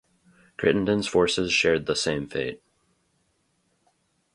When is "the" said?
1.85-1.95